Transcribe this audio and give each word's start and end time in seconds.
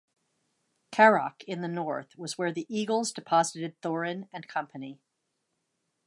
Carrock, 0.91 1.43
in 1.43 1.61
the 1.61 1.67
north 1.67 2.17
was 2.17 2.35
where 2.35 2.51
the 2.51 2.65
Eagles 2.67 3.11
deposited 3.11 3.79
Thorin 3.83 4.29
and 4.33 4.47
Company. 4.47 4.99